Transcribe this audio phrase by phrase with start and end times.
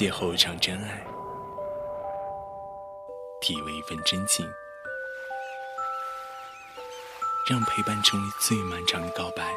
[0.00, 1.06] 邂逅一场真爱，
[3.42, 4.50] 体味一份真情，
[7.50, 9.54] 让陪伴成为最漫长的告白，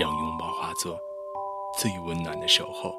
[0.00, 0.98] 让拥抱化作
[1.78, 2.94] 最温暖的守候。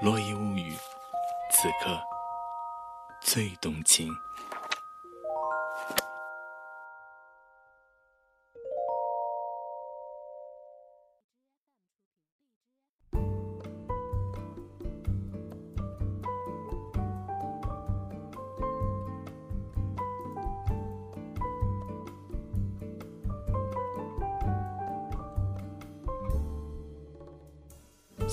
[0.00, 0.76] 落叶物语，
[1.52, 1.96] 此刻
[3.20, 4.12] 最动情。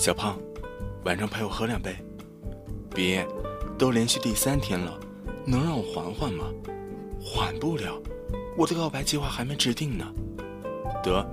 [0.02, 0.36] 小胖，
[1.06, 1.96] 晚上陪我喝两杯。
[2.90, 3.24] 别，
[3.78, 5.00] 都连续第三天了，
[5.46, 6.46] 能让我缓缓吗？
[7.24, 8.02] 缓不了，
[8.58, 10.04] 我的告白计划还没制定呢。
[11.04, 11.24] 得，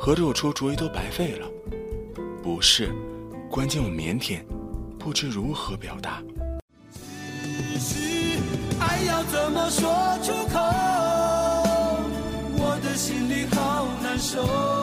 [0.00, 1.46] 合着我出主意都白费了。
[2.42, 2.92] 不是，
[3.48, 4.40] 关键我腼腆，
[4.98, 6.20] 不知如何表达。
[8.80, 10.58] 爱要怎么说出口？
[12.58, 14.81] 我的心里好难受。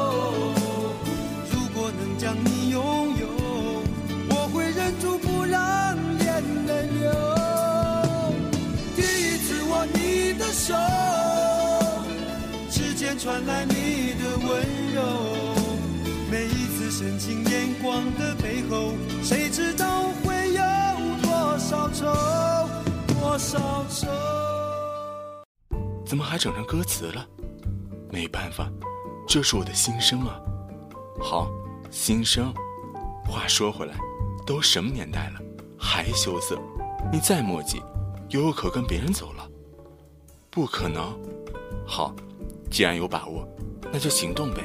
[13.20, 15.02] 传来你的温柔。
[16.32, 20.62] 每一次深情眼光的背后，谁知道会有
[21.22, 22.06] 多少愁，
[23.08, 24.08] 多少愁。
[26.06, 27.28] 怎么还整成歌词了？
[28.10, 28.72] 没办法，
[29.28, 30.40] 这是我的心声啊。
[31.20, 31.52] 好，
[31.92, 32.54] 心声。
[33.28, 33.96] 话说回来，
[34.48, 35.42] 都什么年代了，
[35.78, 36.58] 还羞涩？
[37.12, 37.84] 你再墨迹，
[38.30, 39.46] 悠悠可跟别人走了。
[40.50, 41.16] 不可能，
[41.86, 42.16] 好，
[42.70, 43.48] 既然有把握，
[43.92, 44.62] 那就行动呗，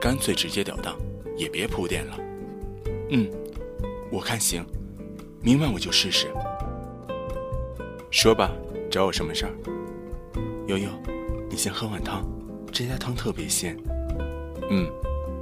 [0.00, 0.96] 干脆直截了当，
[1.36, 2.18] 也别铺垫了。
[3.10, 3.30] 嗯，
[4.10, 4.64] 我看行，
[5.42, 6.28] 明晚我就试试。
[8.10, 8.50] 说吧，
[8.90, 9.52] 找我什么事儿？
[10.66, 10.88] 悠悠，
[11.50, 12.26] 你先喝碗汤，
[12.72, 13.76] 这家汤特别鲜。
[14.70, 14.90] 嗯，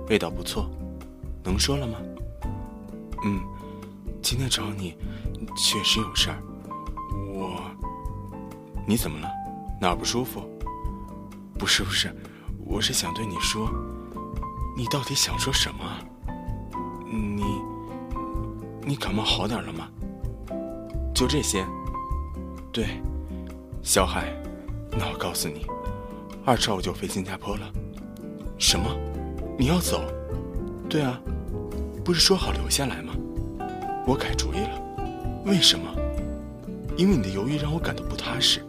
[0.08, 0.68] 味道不错。
[1.44, 1.98] 能说了吗？
[3.24, 3.41] 嗯，
[4.20, 4.97] 今天找你，
[5.56, 6.42] 确实有事儿。
[7.32, 7.60] 我，
[8.86, 9.28] 你怎么了？
[9.80, 10.42] 哪儿不舒服？
[11.58, 12.14] 不是不是，
[12.64, 13.70] 我是想对你说，
[14.76, 15.84] 你到底想说什么？
[17.10, 17.44] 你
[18.84, 19.88] 你感冒好点了吗？
[21.14, 21.64] 就这些？
[22.72, 23.00] 对，
[23.82, 24.34] 小海，
[24.90, 25.64] 那我告诉你，
[26.44, 27.72] 二十号我就飞新加坡了。
[28.58, 28.90] 什么？
[29.58, 30.02] 你要走？
[30.88, 31.18] 对啊，
[32.04, 33.14] 不是说好留下来吗？
[34.06, 34.82] 我改主意了。
[35.44, 35.88] 为什么？
[36.96, 38.66] 因为你的犹豫让我感到不踏实。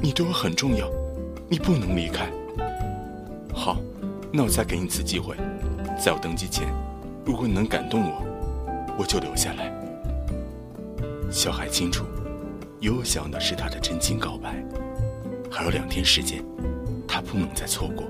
[0.00, 0.88] 你对我很重要，
[1.48, 2.30] 你不能离开。
[3.52, 3.76] 好，
[4.32, 5.36] 那我再给你一次机会，
[5.98, 6.68] 在我登机前，
[7.24, 8.22] 如果你能感动我，
[8.96, 9.72] 我就留下来。
[11.30, 12.04] 小海清楚，
[12.80, 14.64] 悠想的是他的真情告白，
[15.50, 16.44] 还有两天时间，
[17.06, 18.04] 他不能再错过。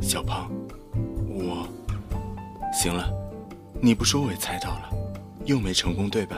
[0.00, 0.50] 小胖，
[1.28, 1.66] 我，
[2.72, 3.12] 行了，
[3.80, 4.90] 你不说我也猜到了，
[5.44, 6.36] 又没成功对吧？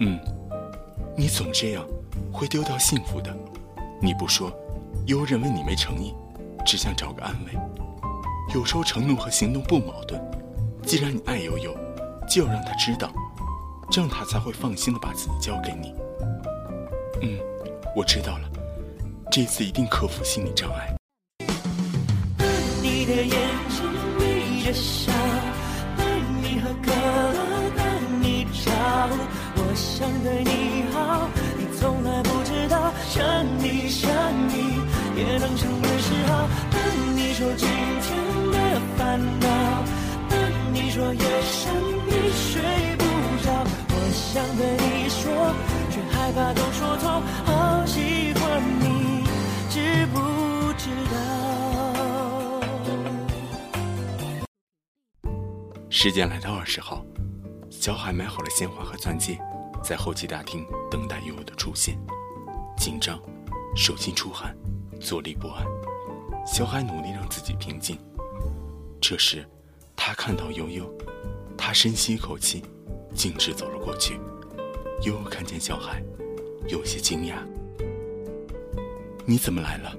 [0.00, 0.18] 嗯，
[1.16, 1.84] 你总这样。
[2.32, 3.34] 会丢掉幸福的，
[4.00, 4.52] 你不说，
[5.06, 6.14] 悠认为你没诚意，
[6.64, 7.52] 只想找个安慰。
[8.54, 10.20] 有时候承诺和行动不矛盾。
[10.82, 11.76] 既然你爱悠悠，
[12.26, 13.10] 就要让他知道，
[13.90, 15.94] 这样他才会放心的把自己交给你。
[17.20, 17.38] 嗯，
[17.94, 18.48] 我知道了，
[19.30, 20.94] 这次一定克服心理障碍。
[22.80, 23.30] 你的眼
[23.68, 23.84] 睛
[24.18, 24.72] 眯着
[45.08, 45.54] 说，
[45.90, 47.22] 却害怕都说错。
[47.44, 49.24] 好喜欢你，
[49.70, 51.16] 知不知道？
[55.90, 57.04] 时间来到二十号，
[57.70, 59.38] 小海买好了鲜花和钻戒。
[59.82, 61.98] 在候机大厅等待悠悠的出现，
[62.76, 63.18] 紧张，
[63.76, 64.54] 手心出汗，
[65.00, 65.64] 坐立不安。
[66.44, 67.96] 小海努力让自己平静。
[69.00, 69.48] 这时，
[69.94, 70.92] 他看到悠悠，
[71.56, 72.64] 他深吸一口气，
[73.14, 74.20] 径直走了过去。
[75.02, 76.02] 悠悠看见小海，
[76.66, 77.34] 有些惊讶
[79.24, 79.96] ：“你怎么来了？”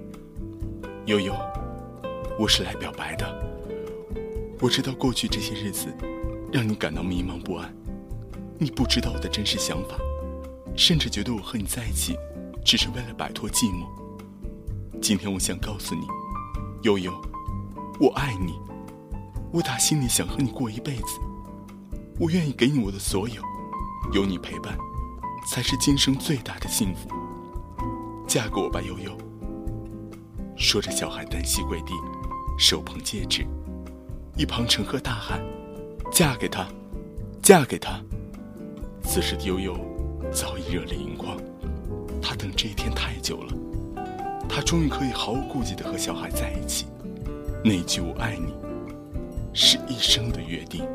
[1.08, 1.34] 悠悠，
[2.38, 3.26] 我是来表白的。
[4.60, 5.88] 我知道过去这些日子，
[6.52, 7.74] 让你感到迷茫不安。
[8.58, 9.96] 你不知道我的真实想法，
[10.76, 12.18] 甚至觉得我和你在一起，
[12.66, 13.88] 只是为了摆脱寂寞。
[15.02, 16.02] 今天我想告诉你，
[16.82, 17.14] 悠悠，
[18.02, 18.54] 我爱你，
[19.54, 21.20] 我打心里想和你过一辈子，
[22.20, 23.42] 我愿意给你我的所有，
[24.12, 24.78] 有你陪伴，
[25.52, 27.10] 才是今生最大的幸福。
[28.28, 29.18] 嫁给我吧，悠悠。
[30.56, 31.94] 说着，小海单膝跪地，
[32.58, 33.48] 手捧戒指，
[34.38, 35.42] 一旁陈赫大喊
[36.14, 36.68] ：“嫁给他，
[37.42, 38.00] 嫁给他！”
[39.02, 39.76] 此时的悠悠
[40.32, 41.36] 早已热泪盈眶，
[42.22, 43.54] 他等这一天太久了，
[44.48, 46.86] 他终于可以毫无顾忌的和小海在一起。
[47.64, 48.54] 那句“我爱你”
[49.54, 50.88] 是一生的约定。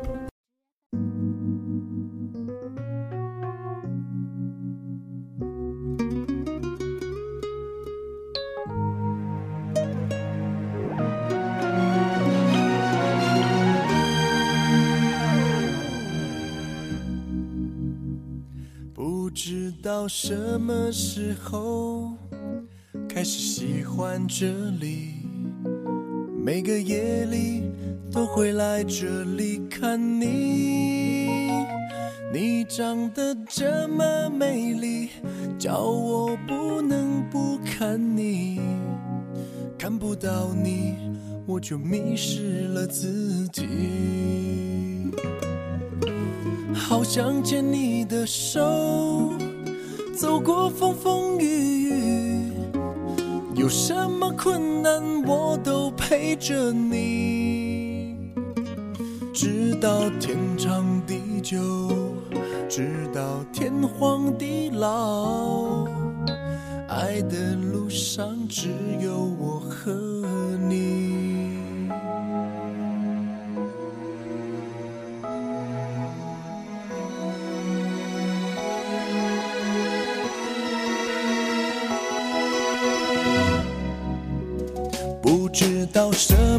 [20.07, 22.11] 什么时候
[23.07, 24.47] 开始喜欢这
[24.79, 25.13] 里。
[26.43, 27.63] 每个夜里
[28.11, 31.49] 都会来这里看你，
[32.31, 35.09] 你长得这么美丽，
[35.57, 38.61] 叫我不能不看你。
[39.77, 40.93] 看不到你，
[41.47, 43.67] 我就迷失了自己。
[46.73, 49.33] 好想牵你的手，
[50.15, 52.51] 走过风风雨雨。
[53.53, 58.31] 有什么困难，我都陪着你，
[59.33, 61.59] 直到天长地久，
[62.69, 65.85] 直到天荒地老。
[66.87, 68.69] 爱的路上只
[69.01, 70.14] 有我和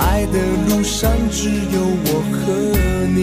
[0.00, 0.38] 爱的
[0.68, 2.36] 路上只有我和
[3.14, 3.18] 你。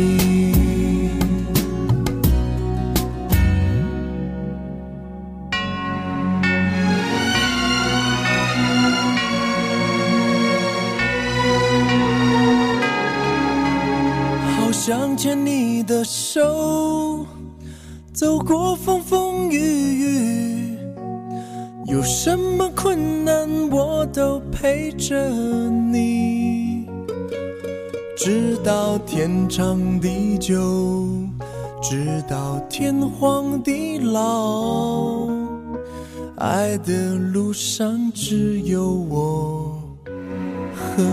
[14.56, 17.26] 好想牵你的手，
[18.14, 20.78] 走过风风雨雨，
[21.88, 26.37] 有什么困难我都陪着你，
[28.28, 31.08] 直到天长地久，
[31.82, 35.30] 直到天荒地老。
[36.36, 39.82] 爱的路上只有我
[40.76, 41.04] 和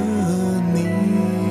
[0.75, 1.44] 你。